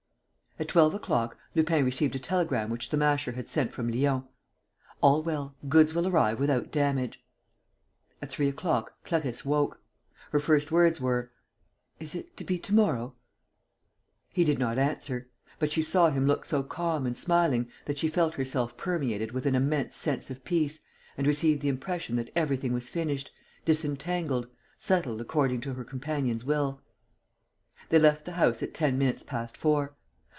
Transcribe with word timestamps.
At 0.59 0.67
twelve 0.67 0.93
o'clock 0.93 1.37
Lupin 1.55 1.85
received 1.85 2.15
a 2.15 2.19
telegram 2.19 2.69
which 2.69 2.89
the 2.89 2.97
Masher 2.97 3.31
had 3.31 3.49
sent 3.49 3.71
from 3.71 3.87
Lyons: 3.89 4.25
"All 5.01 5.23
well. 5.23 5.55
Goods 5.69 5.95
will 5.95 6.07
arrive 6.07 6.39
without 6.39 6.71
damage." 6.71 7.23
At 8.21 8.29
three 8.29 8.49
o'clock 8.49 8.93
Clarisse 9.03 9.43
woke. 9.43 9.81
Her 10.31 10.39
first 10.41 10.69
words 10.69 10.99
were: 11.01 11.31
"Is 11.99 12.13
it 12.13 12.35
to 12.37 12.43
be 12.43 12.59
to 12.59 12.75
morrow?" 12.75 13.15
He 14.29 14.43
did 14.43 14.59
not 14.59 14.77
answer. 14.77 15.29
But 15.57 15.71
she 15.71 15.81
saw 15.81 16.09
him 16.11 16.27
look 16.27 16.45
so 16.45 16.61
calm 16.61 17.07
and 17.07 17.17
smiling 17.17 17.71
that 17.85 17.97
she 17.97 18.07
felt 18.09 18.35
herself 18.35 18.77
permeated 18.77 19.31
with 19.31 19.47
an 19.47 19.55
immense 19.55 19.95
sense 19.95 20.29
of 20.29 20.43
peace 20.43 20.81
and 21.17 21.25
received 21.25 21.61
the 21.61 21.69
impression 21.69 22.17
that 22.17 22.29
everything 22.35 22.73
was 22.73 22.89
finished, 22.89 23.31
disentangled, 23.65 24.47
settled 24.77 25.21
according 25.21 25.61
to 25.61 25.73
her 25.73 25.85
companion's 25.85 26.43
will. 26.45 26.81
They 27.89 27.97
left 27.97 28.25
the 28.25 28.33
house 28.33 28.61
at 28.61 28.75
ten 28.75 28.99
minutes 28.99 29.23
past 29.23 29.57
four. 29.57 29.95